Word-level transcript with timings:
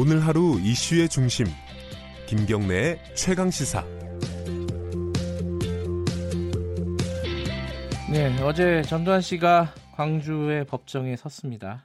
오늘 0.00 0.24
하루 0.24 0.60
이슈의 0.60 1.08
중심 1.08 1.46
김경래의 2.28 3.00
최강 3.16 3.50
시사 3.50 3.84
네, 8.08 8.40
어제 8.44 8.80
전두환 8.82 9.20
씨가 9.20 9.74
광주의 9.94 10.64
법정에 10.66 11.16
섰습니다. 11.16 11.84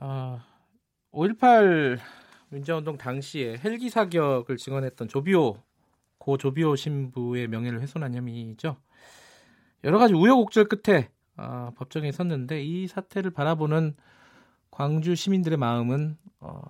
어, 0.00 0.40
5.18 1.12 1.98
민주운동 2.48 2.96
당시에 2.96 3.58
헬기 3.62 3.90
사격을 3.90 4.56
증언했던 4.56 5.08
조비오 5.08 5.58
고 6.16 6.38
조비오 6.38 6.74
신부의 6.74 7.48
명예를 7.48 7.82
훼손한 7.82 8.14
혐의죠. 8.14 8.78
여러 9.84 9.98
가지 9.98 10.14
우여곡절 10.14 10.70
끝에 10.70 11.10
어, 11.36 11.70
법정에 11.76 12.12
섰는데 12.12 12.62
이 12.62 12.88
사태를 12.88 13.30
바라보는 13.30 13.94
광주 14.70 15.14
시민들의 15.14 15.58
마음은 15.58 16.16
어, 16.40 16.60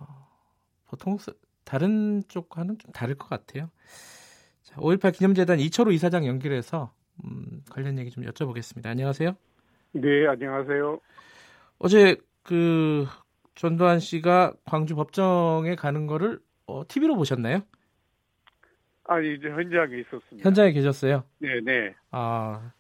보통 0.87 1.19
다른 1.65 2.23
쪽과는 2.29 2.79
좀 2.79 2.93
다를 2.93 3.15
것 3.15 3.29
같아요. 3.29 3.71
자, 4.63 4.77
5.18 4.77 5.15
기념재단 5.15 5.61
이철우 5.61 5.93
이사장 5.93 6.27
연결해서 6.27 6.93
음, 7.25 7.63
관련 7.71 7.99
얘기 7.99 8.11
좀 8.11 8.25
여쭤보겠습니다. 8.25 8.87
안녕하세요. 8.87 9.37
네, 9.93 10.27
안녕하세요. 10.27 11.01
어제 11.79 12.17
그 12.43 13.07
전두환 13.55 13.99
씨가 13.99 14.55
광주 14.65 14.95
법정에 14.95 15.75
가는 15.75 16.07
거를 16.07 16.41
어, 16.67 16.83
TV로 16.87 17.17
보셨나요? 17.17 17.63
아니 19.05 19.35
이제 19.35 19.49
현장에 19.49 19.99
있었습니다. 20.01 20.47
현장에 20.47 20.73
계셨어요? 20.73 21.25
네, 21.39 21.61
네. 21.65 21.95
아 22.11 22.73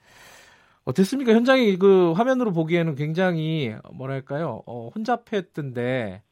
어땠습니까? 0.89 1.33
현장이 1.35 1.77
그 1.77 2.13
화면으로 2.13 2.53
보기에는 2.53 2.95
굉장히 2.95 3.75
뭐랄까요? 3.93 4.63
어, 4.67 4.89
혼잡했던데 4.95 6.23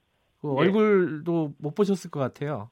그 0.40 0.46
네. 0.46 0.52
얼굴도 0.56 1.54
못 1.58 1.74
보셨을 1.74 2.10
것 2.10 2.20
같아요. 2.20 2.70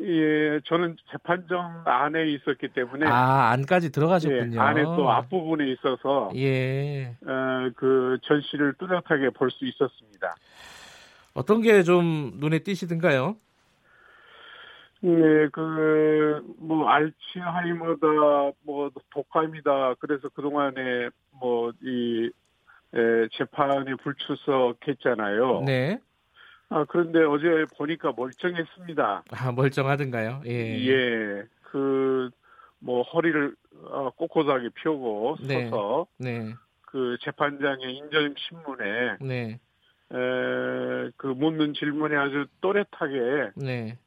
예, 0.00 0.60
저는 0.64 0.96
재판정 1.12 1.82
안에 1.86 2.28
있었기 2.32 2.68
때문에 2.74 3.06
아 3.06 3.50
안까지 3.52 3.92
들어가셨군요. 3.92 4.56
예, 4.56 4.58
안에 4.58 4.82
또 4.82 5.08
앞부분에 5.12 5.70
있어서 5.72 6.30
예, 6.34 7.16
어, 7.24 7.70
그 7.76 8.18
전시를 8.24 8.74
뚜렷하게 8.78 9.30
볼 9.30 9.50
수 9.52 9.64
있었습니다. 9.64 10.34
어떤 11.34 11.62
게 11.62 11.84
좀 11.84 12.32
눈에 12.38 12.58
띄시던가요? 12.58 13.36
예, 15.02 15.48
그, 15.52 16.42
뭐, 16.58 16.88
알츠하이머다, 16.88 18.06
뭐, 18.62 18.90
독감이다. 19.10 19.94
그래서 19.98 20.28
그동안에, 20.30 21.10
뭐, 21.32 21.72
이, 21.82 22.30
에, 22.94 23.28
재판에 23.32 23.94
불출석했잖아요. 24.02 25.62
네. 25.66 25.98
아, 26.70 26.84
그런데 26.88 27.22
어제 27.22 27.66
보니까 27.76 28.12
멀쩡했습니다. 28.16 29.24
아, 29.30 29.52
멀쩡하던가요? 29.52 30.42
예. 30.46 30.86
예. 30.88 31.42
그, 31.62 32.30
뭐, 32.78 33.02
허리를 33.02 33.54
어, 33.86 34.10
꼿꼿하게 34.10 34.70
펴고 34.74 35.36
네. 35.46 35.68
서서. 35.68 36.06
네. 36.18 36.54
그 36.82 37.16
재판장의 37.20 37.94
인정신문에. 37.96 39.16
네. 39.20 39.60
에, 40.12 41.10
그 41.16 41.26
묻는 41.26 41.74
질문에 41.74 42.16
아주 42.16 42.46
또렷하게. 42.60 43.50
네. 43.56 43.98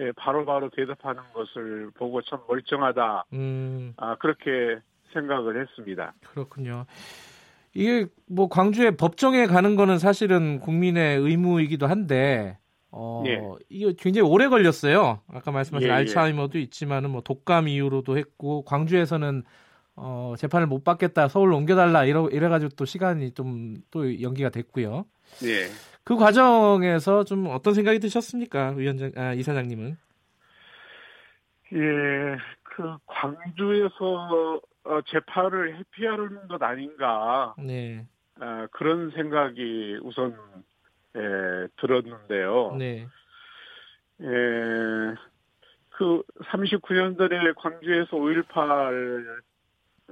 예, 0.00 0.12
바로바로 0.12 0.70
대답하는 0.70 1.22
것을 1.32 1.90
보고 1.94 2.20
참 2.22 2.40
멀쩡하다. 2.48 3.24
음. 3.32 3.94
아, 3.96 4.16
그렇게 4.16 4.78
생각을 5.12 5.60
했습니다. 5.62 6.14
그렇군요. 6.30 6.84
이게 7.74 8.06
뭐 8.26 8.48
광주에 8.48 8.92
법정에 8.92 9.46
가는 9.46 9.76
거는 9.76 9.98
사실은 9.98 10.60
국민의 10.60 11.18
의무이기도 11.18 11.86
한데 11.86 12.58
어 12.90 13.22
예. 13.26 13.38
이게 13.68 13.92
굉장히 13.98 14.28
오래 14.28 14.48
걸렸어요. 14.48 15.20
아까 15.28 15.50
말씀하신 15.50 15.88
예, 15.88 15.92
예. 15.92 15.96
알츠하이머도 15.96 16.58
있지만은 16.58 17.10
뭐 17.10 17.20
독감 17.20 17.68
이후로도 17.68 18.16
했고 18.16 18.62
광주에서는 18.64 19.42
어 19.96 20.34
재판을 20.38 20.66
못 20.66 20.84
받겠다 20.84 21.28
서울로 21.28 21.56
옮겨달라 21.56 22.04
이러 22.06 22.28
이래가지고 22.28 22.70
또 22.76 22.84
시간이 22.86 23.32
좀 23.32 23.76
또 23.90 24.22
연기가 24.22 24.48
됐고요. 24.48 25.04
예. 25.44 25.66
그 26.06 26.14
과정에서 26.14 27.24
좀 27.24 27.48
어떤 27.48 27.74
생각이 27.74 27.98
드셨습니까, 27.98 28.70
위원장 28.76 29.10
아, 29.16 29.32
이사장님은? 29.32 29.96
예, 31.72 31.78
그 32.62 32.96
광주에서 33.06 34.60
어, 34.84 35.00
재판을 35.08 35.76
회피하는 35.76 36.46
것 36.46 36.62
아닌가 36.62 37.56
네, 37.58 38.06
아, 38.38 38.68
그런 38.70 39.10
생각이 39.10 39.98
우선 40.04 40.36
예, 41.16 41.66
들었는데요. 41.80 42.76
네, 42.78 43.08
예, 44.20 44.26
그 45.90 46.22
39년 46.44 47.18
전에 47.18 47.36
광주에서 47.56 48.16
5.18 48.16 49.40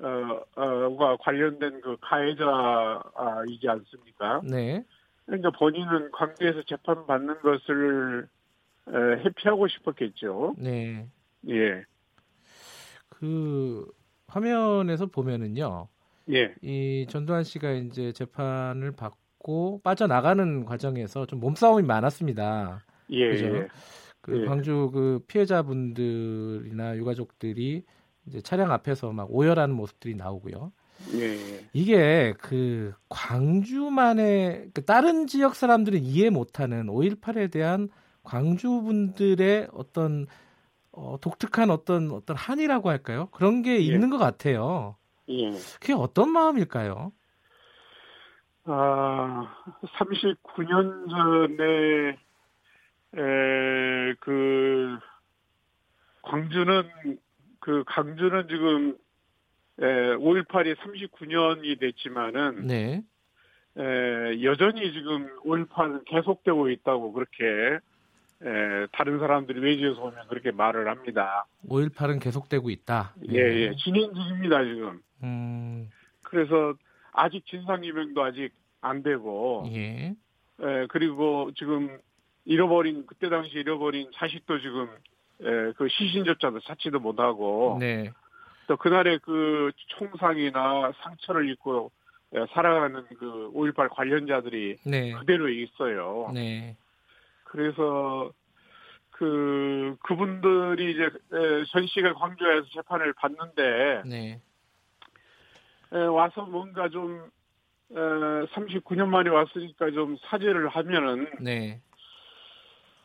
어, 0.03 0.45
어,가 0.57 1.17
관련된 1.21 1.81
그 1.83 1.97
가해자이지 2.01 3.69
않습니까? 3.69 4.41
네, 4.43 4.85
그러니까 5.27 5.51
본인은 5.51 6.11
광주에서 6.13 6.63
재판 6.67 7.07
받는 7.07 7.41
것을 7.41 8.29
에, 8.89 8.93
회피하고 9.25 9.69
싶었겠죠. 9.69 10.55
네. 10.59 11.07
예, 11.49 11.85
그 13.09 13.87
화면에서 14.27 15.07
보면은요. 15.07 15.89
예, 16.33 16.55
이 16.63 17.07
전두환 17.09 17.45
씨가 17.45 17.73
이제 17.73 18.13
재판을 18.13 18.93
받고 18.93 19.81
빠져나가는 19.83 20.65
과정에서 20.65 21.27
좀 21.27 21.41
몸싸움이 21.41 21.87
많았습니다. 21.87 22.85
예, 23.11 23.31
그죠? 23.31 23.47
예. 23.47 23.69
그 24.21 24.41
예. 24.41 24.47
광주 24.47 24.91
그 24.93 25.21
피해자분들이나 25.27 26.97
유가족들이 26.97 27.85
이제 28.27 28.41
차량 28.41 28.73
앞에서 28.73 29.13
막 29.13 29.29
오열하는 29.31 29.75
모습들이 29.75 30.15
나오고요. 30.15 30.73
예, 31.15 31.23
예. 31.23 31.69
이게 31.73 32.35
그 32.39 32.95
광주만의 33.09 34.71
그 34.73 34.85
다른 34.85 35.27
지역 35.27 35.55
사람들은 35.55 36.01
이해 36.01 36.31
못하는 36.31 36.87
5.18에 36.87 37.51
대한 37.51 37.89
광주 38.23 38.69
분들의 38.83 39.69
어떤 39.73 40.27
어, 40.93 41.19
독특한 41.21 41.71
어떤 41.71 42.11
어떤 42.13 42.37
한이라고 42.37 42.89
할까요? 42.89 43.29
그런 43.33 43.63
게 43.63 43.77
예. 43.77 43.79
있는 43.79 44.11
것 44.11 44.19
같아요. 44.19 44.97
예. 45.29 45.51
그게 45.81 45.93
어떤 45.93 46.31
마음일까요? 46.31 47.13
아, 48.67 49.55
39년 49.99 51.11
전에, 51.11 52.19
에, 53.17 54.15
그, 54.21 54.99
광주는, 56.23 57.19
그, 57.61 57.85
강주는 57.87 58.49
지금, 58.49 58.97
에, 59.81 59.85
5.18이 60.17 60.77
39년이 60.77 61.81
됐지만은, 61.81 62.67
네. 62.67 63.03
에, 63.77 64.43
여전히 64.43 64.93
지금 64.93 65.29
5.18은 65.45 66.05
계속되고 66.07 66.71
있다고 66.71 67.13
그렇게, 67.13 67.45
에, 68.43 68.87
다른 68.93 69.19
사람들이 69.19 69.61
외지에서 69.61 70.01
오면 70.01 70.29
그렇게 70.29 70.51
말을 70.53 70.89
합니다. 70.89 71.47
5.18은 71.69 72.21
계속되고 72.21 72.71
있다. 72.71 73.15
예, 73.31 73.39
예. 73.39 73.75
진행 73.77 74.13
중입니다, 74.15 74.65
지금. 74.65 75.01
음, 75.23 75.91
그래서 76.23 76.75
아직 77.13 77.45
진상규명도 77.47 78.23
아직 78.23 78.53
안 78.81 79.03
되고, 79.03 79.69
예. 79.73 80.15
에, 80.61 80.87
그리고 80.89 81.51
지금 81.57 81.99
잃어버린 82.45 83.07
그때 83.07 83.29
당시 83.29 83.57
잃어버린 83.57 84.11
자식도 84.15 84.61
지금 84.61 84.89
에, 85.41 85.73
그 85.77 85.89
시신조차도 85.89 86.61
찾지도 86.61 87.01
못하고 87.01 87.77
네. 87.81 88.11
또 88.67 88.77
그날의 88.77 89.19
그 89.21 89.73
총상이나 89.89 90.93
상처를 91.03 91.49
입고 91.51 91.91
에, 92.35 92.47
살아가는 92.53 93.05
그 93.19 93.51
5.18 93.55 93.89
관련자들이 93.91 94.79
네. 94.85 95.13
그대로 95.13 95.49
있어요. 95.49 96.31
네. 96.35 96.77
그래서 97.45 98.33
그 99.11 99.97
그분들이 100.03 100.93
이제 100.93 101.05
에, 101.05 101.65
전 101.71 101.87
씨가 101.87 102.15
광주에서 102.15 102.67
재판을 102.75 103.13
받는데 103.13 104.03
네. 104.07 104.41
에, 105.93 105.99
와서 106.07 106.43
뭔가 106.43 106.89
좀 106.89 107.31
에, 107.93 107.95
39년 107.95 109.09
만에 109.09 109.31
왔으니까 109.31 109.91
좀 109.93 110.17
사죄를 110.23 110.69
하면은 110.69 111.29
네. 111.41 111.81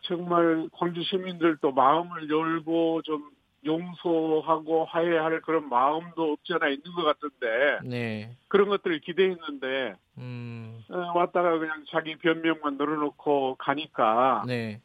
정말 0.01 0.67
광주 0.71 1.03
시민들도 1.03 1.71
마음을 1.71 2.29
열고 2.29 3.03
좀 3.03 3.29
용서하고 3.65 4.85
화해할 4.85 5.41
그런 5.41 5.67
마음도 5.69 6.33
없지 6.33 6.53
않아 6.53 6.67
있는 6.69 6.91
것 6.93 7.03
같은데 7.03 7.79
네. 7.83 8.35
그런 8.47 8.69
것들을 8.69 8.99
기대했는데 9.01 9.95
음. 10.17 10.83
어, 10.89 10.97
왔다가 11.15 11.57
그냥 11.59 11.83
자기 11.89 12.15
변명만 12.17 12.77
늘어놓고 12.77 13.55
가니까 13.59 14.43
네. 14.47 14.81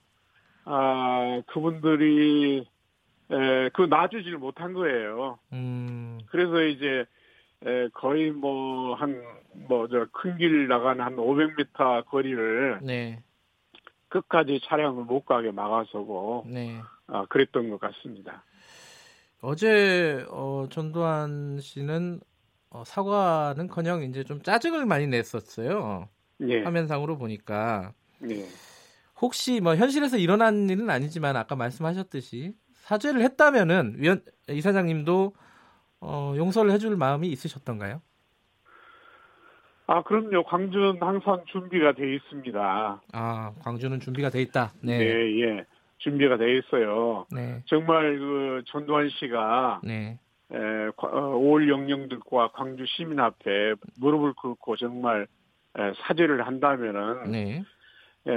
아 0.65 1.43
그분들이 1.47 2.67
에, 3.31 3.69
그 3.71 3.82
놔주지를 3.82 4.38
못한 4.38 4.73
거예요. 4.75 5.38
음. 5.53 6.19
그래서 6.27 6.62
이제 6.62 7.05
에, 7.65 7.88
거의 7.88 8.31
뭐 8.31 8.94
한 8.97 9.23
뭐 9.69 9.87
저 9.88 10.06
큰 10.12 10.37
길 10.37 10.67
나가는 10.67 11.03
한 11.03 11.15
500m 11.17 12.06
거리를 12.06 12.81
네. 12.82 13.20
끝까지 14.09 14.61
차량을 14.65 15.05
못 15.05 15.25
가게 15.25 15.53
막아서고 15.53 16.44
네. 16.49 16.81
아, 17.06 17.25
그랬던 17.27 17.70
것 17.70 17.79
같습니다. 17.81 18.43
어제 19.44 20.25
어, 20.31 20.67
전두환 20.70 21.58
씨는 21.61 22.19
어, 22.70 22.82
사과는커녕 22.85 24.02
이제 24.05 24.25
좀 24.25 24.41
짜증을 24.41 24.87
많이 24.87 25.06
냈었어요. 25.06 26.08
예. 26.49 26.62
화면상으로 26.62 27.19
보니까 27.19 27.93
예. 28.29 28.46
혹시 29.20 29.61
뭐 29.61 29.76
현실에서 29.76 30.17
일어난 30.17 30.69
일은 30.70 30.88
아니지만 30.88 31.37
아까 31.37 31.56
말씀하셨듯이 31.56 32.55
사죄를 32.73 33.20
했다면은 33.20 33.96
위원 33.99 34.23
이사장님도 34.49 35.35
어, 36.00 36.35
용서를 36.37 36.73
해줄 36.73 36.96
마음이 36.96 37.29
있으셨던가요? 37.29 38.00
아 39.87 40.02
그럼요. 40.02 40.44
광주는 40.44 40.96
항상 41.02 41.44
준비가 41.52 41.93
돼 41.93 42.14
있습니다. 42.14 43.02
아 43.12 43.52
광주는 43.61 44.00
준비가 44.00 44.31
돼 44.31 44.41
있다. 44.41 44.73
네. 44.81 44.99
네, 44.99 45.41
예. 45.43 45.67
준비가 46.05 46.37
돼 46.37 46.59
있어요. 46.59 47.27
네. 47.33 47.62
정말 47.65 48.19
그 48.19 48.62
전두환 48.67 49.09
씨가 49.09 49.81
네. 49.83 50.19
에, 50.53 50.56
5월 50.97 51.69
영령들과 51.69 52.49
광주 52.53 52.85
시민 52.87 53.19
앞에 53.19 53.75
무릎을 53.99 54.35
꿇고 54.35 54.77
정말 54.77 55.27
에, 55.79 55.93
사죄를 56.03 56.47
한다면은 56.47 57.31
네. 57.31 57.65
에, 58.27 58.33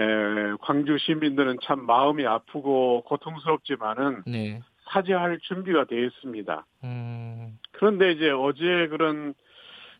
광주 0.61 0.97
시민들은 0.97 1.57
참 1.63 1.85
마음이 1.85 2.25
아프고 2.25 3.03
고통스럽지만은 3.03 4.23
네. 4.25 4.61
사죄할 4.89 5.39
준비가 5.41 5.83
되어 5.83 5.99
있습니다. 6.05 6.65
음. 6.85 7.59
그런데 7.73 8.13
이제 8.13 8.29
어제 8.29 8.87
그런 8.87 9.33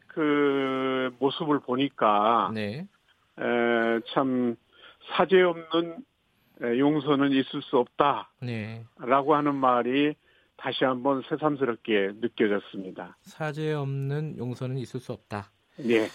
그 0.08 1.14
모습을 1.20 1.60
보니까 1.60 2.50
네. 2.54 2.88
에, 3.40 4.00
참 4.14 4.56
사죄 5.12 5.42
없는 5.42 5.92
에, 5.92 5.98
용서는 6.62 7.32
있을 7.32 7.62
수 7.62 7.78
없다라고 7.78 8.36
네. 8.42 8.86
하는 9.06 9.56
말이 9.56 10.16
다시 10.58 10.84
한번 10.84 11.22
새삼스럽게 11.30 12.14
느껴졌습니다. 12.20 13.18
사죄 13.22 13.74
없는 13.74 14.38
용서는 14.38 14.78
있을 14.78 15.00
수 15.00 15.14
없다. 15.14 15.52
예. 15.86 16.08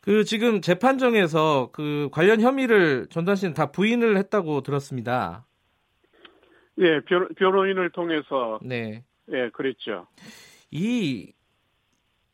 그 0.00 0.24
지금 0.24 0.62
재판정에서 0.62 1.70
그 1.72 2.08
관련 2.12 2.40
혐의를 2.40 3.08
전두환 3.10 3.36
씨는 3.36 3.52
다 3.52 3.70
부인을 3.70 4.16
했다고 4.16 4.62
들었습니다. 4.62 5.46
예, 6.78 7.00
변, 7.00 7.28
변호인을 7.34 7.90
통해서 7.90 8.58
네. 8.62 9.04
예, 9.30 9.50
그랬죠. 9.50 10.06
이 10.70 11.32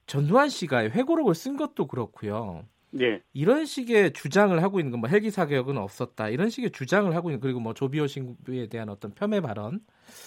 전두환 0.06 0.48
씨가 0.50 0.90
회고록을 0.90 1.34
쓴 1.34 1.56
것도 1.56 1.86
그렇고요. 1.86 2.64
예. 3.00 3.22
이런 3.32 3.64
식의 3.64 4.12
주장을 4.12 4.60
하고 4.62 4.78
있는 4.78 4.92
건뭐 4.92 5.08
헬기 5.08 5.30
사격은 5.30 5.76
없었다. 5.78 6.28
이런 6.28 6.48
식의 6.48 6.70
주장을 6.70 7.14
하고 7.14 7.30
있는 7.30 7.40
그리고 7.40 7.60
뭐 7.60 7.74
조비오 7.74 8.06
신부에 8.06 8.68
대한 8.68 8.88
어떤 8.88 9.14
폄훼 9.14 9.40
발언 9.40 9.80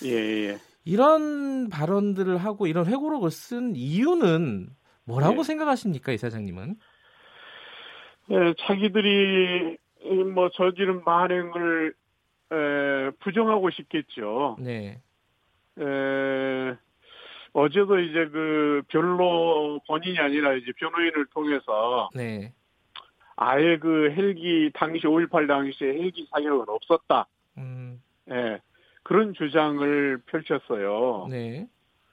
예, 0.04 0.50
예. 0.50 0.58
이런 0.84 1.69
발언들을 1.69 2.38
하고 2.38 2.68
이런 2.68 2.86
회고록을 2.86 3.31
쓴 3.31 3.75
이유는 3.75 4.69
뭐라고 5.06 5.40
예. 5.40 5.44
생각하십니까, 5.44 6.12
이사장님은? 6.12 6.75
예, 8.31 8.54
자기들이 8.60 9.78
뭐 10.34 10.50
저지른 10.50 11.04
만행을 11.06 11.94
에, 12.52 13.12
부정하고 13.19 13.69
싶겠죠. 13.72 14.58
네. 14.60 15.02
에, 15.80 16.75
어제도 17.53 17.99
이제 17.99 18.27
그 18.27 18.81
변로 18.89 19.79
본인이 19.88 20.17
아니라 20.19 20.53
이제 20.53 20.71
변호인을 20.77 21.25
통해서 21.33 22.09
네. 22.13 22.53
아예 23.35 23.77
그 23.77 24.11
헬기 24.15 24.71
당시 24.73 25.01
5.18 25.07 25.47
당시에 25.47 25.89
헬기 25.89 26.27
사격은 26.31 26.65
없었다. 26.67 27.27
음. 27.57 28.01
예, 28.29 28.59
그런 29.03 29.33
주장을 29.33 30.21
펼쳤어요. 30.25 31.27
네. 31.29 31.67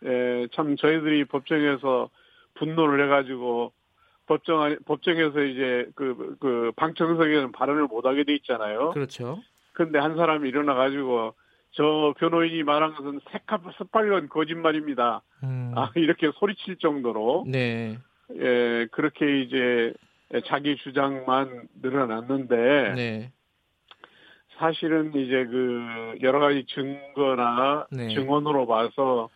예, 0.04 0.46
참 0.52 0.76
저희들이 0.76 1.24
법정에서 1.26 2.10
분노를 2.54 3.04
해가지고 3.04 3.72
법정 4.26 4.62
안- 4.62 4.78
법정에서 4.86 5.42
이제 5.42 5.86
그, 5.94 6.36
그 6.40 6.72
방청석에는 6.76 7.52
발언을 7.52 7.84
못 7.86 8.06
하게 8.06 8.24
돼 8.24 8.34
있잖아요. 8.36 8.90
그렇죠. 8.90 9.38
근데 9.72 9.98
한 9.98 10.16
사람이 10.16 10.48
일어나 10.48 10.74
가지고 10.74 11.34
저 11.76 12.14
변호인이 12.18 12.62
말한 12.62 12.94
것은 12.94 13.20
새빨간 13.78 14.28
거짓말입니다. 14.28 15.22
음. 15.42 15.72
아 15.74 15.90
이렇게 15.96 16.30
소리칠 16.38 16.76
정도로 16.76 17.44
네. 17.48 17.98
예 18.32 18.86
그렇게 18.92 19.42
이제 19.42 19.92
자기 20.46 20.76
주장만 20.76 21.68
늘어났는데 21.82 22.94
네. 22.94 23.32
사실은 24.56 25.14
이제 25.14 25.44
그 25.46 26.16
여러 26.22 26.38
가지 26.38 26.64
증거나 26.66 27.86
네. 27.90 28.08
증언으로 28.14 28.66
봐서 28.66 29.28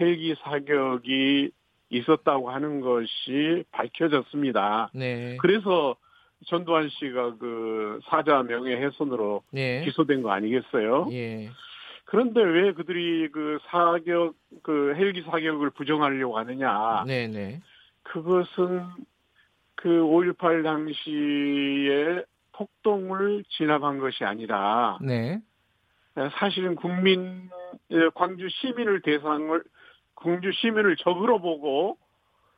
헬기 0.00 0.34
사격이 0.42 1.50
있었다고 1.90 2.50
하는 2.50 2.80
것이 2.80 3.64
밝혀졌습니다. 3.70 4.90
네. 4.94 5.36
그래서 5.40 5.96
전두환 6.46 6.88
씨가 6.88 7.36
그 7.36 8.00
사자 8.06 8.42
명예 8.42 8.74
훼손으로 8.74 9.42
네. 9.50 9.84
기소된 9.84 10.22
거 10.22 10.30
아니겠어요? 10.30 11.08
예. 11.12 11.50
그런데 12.04 12.42
왜 12.42 12.72
그들이 12.72 13.30
그 13.32 13.58
사격, 13.66 14.34
그 14.62 14.94
헬기 14.96 15.22
사격을 15.22 15.70
부정하려고 15.70 16.38
하느냐? 16.38 17.04
네, 17.06 17.26
네. 17.28 17.60
그것은 18.02 18.84
그 19.74 19.88
5.18 19.88 20.62
당시에 20.62 22.24
폭동을 22.52 23.44
진압한 23.48 23.98
것이 23.98 24.24
아니라 24.24 24.98
네. 25.00 25.40
사실은 26.38 26.76
국민, 26.76 27.50
예, 27.90 28.08
광주 28.14 28.48
시민을 28.48 29.02
대상을, 29.02 29.62
광주 30.14 30.52
시민을 30.52 30.96
적으로 30.96 31.40
보고 31.40 31.98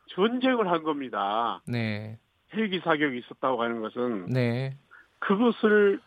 전쟁을 0.09 0.69
한 0.69 0.83
겁니다. 0.83 1.61
네. 1.67 2.19
헬기 2.53 2.79
사격이 2.79 3.17
있었다고 3.17 3.61
하는 3.61 3.81
것은 3.81 4.27
네. 4.27 4.77
그것을 5.19 5.99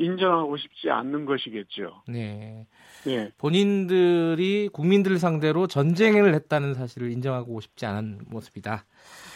인정하고 0.00 0.56
싶지 0.56 0.90
않는 0.90 1.26
것이겠죠. 1.26 2.02
네. 2.08 2.66
예. 3.06 3.30
본인들이 3.36 4.70
국민들 4.72 5.18
상대로 5.18 5.66
전쟁을 5.66 6.34
했다는 6.34 6.74
사실을 6.74 7.12
인정하고 7.12 7.60
싶지 7.60 7.86
않은 7.86 8.20
모습이다. 8.26 8.84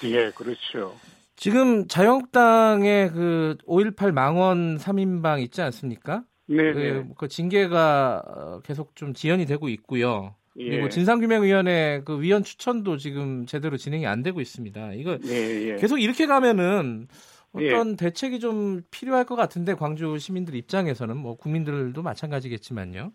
예, 0.04 0.30
그렇죠. 0.30 0.94
지금 1.36 1.86
자유한국당의 1.86 3.10
그 3.10 3.56
5.18 3.66 4.12
망원 4.12 4.78
3인방 4.78 5.42
있지 5.42 5.60
않습니까? 5.62 6.24
네, 6.46 6.72
그, 6.72 6.78
네. 6.78 7.14
그 7.16 7.28
징계가 7.28 8.22
어, 8.26 8.60
계속 8.60 8.96
좀 8.96 9.12
지연이 9.12 9.44
되고 9.44 9.68
있고요. 9.68 10.34
예. 10.56 10.70
그리고 10.70 10.88
진상규명위원회 10.88 12.02
그 12.04 12.20
위원 12.20 12.44
추천도 12.44 12.96
지금 12.96 13.44
제대로 13.46 13.76
진행이 13.76 14.06
안 14.06 14.22
되고 14.22 14.40
있습니다. 14.40 14.92
이거 14.94 15.18
예, 15.26 15.70
예. 15.70 15.76
계속 15.76 15.98
이렇게 15.98 16.26
가면은 16.26 17.08
어떤 17.54 17.96
대책이 17.96 18.40
좀 18.40 18.82
필요할 18.90 19.24
것 19.24 19.36
같은데 19.36 19.74
광주 19.74 20.18
시민들 20.18 20.54
입장에서는 20.54 21.16
뭐 21.16 21.36
국민들도 21.36 22.02
마찬가지겠지만요. 22.02 23.12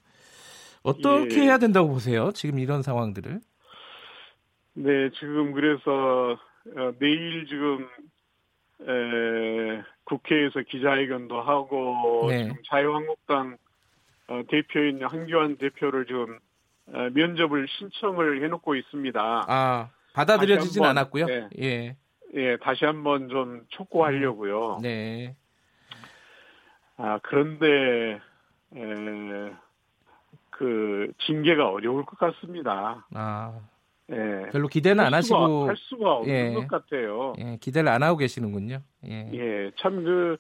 어떻게 0.81 1.41
예. 1.41 1.43
해야 1.43 1.58
된다고 1.58 1.89
보세요? 1.89 2.31
지금 2.31 2.60
이런 2.60 2.81
상황들을. 2.81 3.41
네, 4.75 5.10
지금 5.19 5.51
그래서 5.51 6.38
어, 6.77 6.91
내일 7.00 7.46
지금 7.48 7.86
에, 8.81 9.84
국회에서 10.05 10.62
기자회견도 10.69 11.41
하고 11.41 12.27
네. 12.29 12.43
지금 12.43 12.55
자유한국당 12.69 13.58
어, 14.27 14.41
대표인 14.50 15.03
한교안 15.03 15.58
대표를 15.58 16.05
지금 16.05 16.39
어, 16.88 17.10
면접을 17.13 17.67
신청을 17.67 18.43
해놓고 18.43 18.75
있습니다. 18.75 19.46
아 19.48 19.89
받아들여지진 20.13 20.84
않았고요. 20.86 21.25
네. 21.25 21.50
예, 21.60 21.98
예, 22.36 22.57
다시 22.57 22.86
한번 22.86 23.29
좀 23.29 23.65
촉구하려고요. 23.69 24.79
네, 24.81 25.36
아 26.98 27.19
그런데 27.24 28.19
에, 28.75 29.51
그 30.50 31.12
징계가 31.25 31.69
어려울 31.69 32.05
것 32.05 32.17
같습니다. 32.19 33.05
아 33.13 33.59
예. 34.12 34.50
별로 34.51 34.67
기대는 34.67 35.03
안 35.03 35.12
수가- 35.12 35.15
하시고 35.15 35.67
할 35.67 35.75
수가 35.77 36.12
없는 36.17 36.33
예. 36.33 36.53
것 36.53 36.67
같아요. 36.67 37.33
예, 37.39 37.57
기대를 37.59 37.89
안 37.89 38.03
하고 38.03 38.17
계시는군요. 38.17 38.79
예, 39.07 39.29
예, 39.33 39.71
참 39.79 40.03
그 40.03 40.38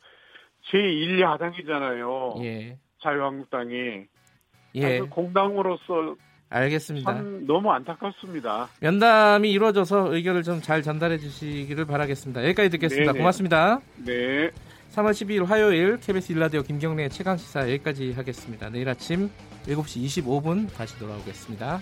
제1 0.71 1.19
야당이잖아요. 1.21 2.35
예, 2.43 2.77
자유한국당이. 3.01 4.05
예, 4.75 4.81
그래서 4.81 5.05
공당으로서 5.07 6.15
알겠습니다. 6.49 7.13
참 7.13 7.45
너무 7.45 7.71
안타깝습니다. 7.71 8.69
면담이 8.79 9.51
이루어져서 9.51 10.13
의견을 10.15 10.43
좀 10.43 10.61
잘 10.61 10.81
전달해 10.83 11.17
주시기를 11.17 11.85
바라겠습니다. 11.85 12.43
여기까지 12.43 12.69
듣겠습니다. 12.71 13.11
네네. 13.11 13.19
고맙습니다. 13.19 13.79
네. 14.05 14.49
3월 14.95 15.11
12일 15.11 15.45
화요일 15.45 15.97
KBS 15.97 16.31
일라디오 16.31 16.63
김경래의 16.63 17.09
최강 17.11 17.37
시사 17.37 17.61
여기까지 17.61 18.11
하겠습니다. 18.13 18.69
내일 18.69 18.89
아침 18.89 19.29
7시 19.67 20.23
25분 20.23 20.73
다시 20.73 20.97
돌아오겠습니다. 20.97 21.79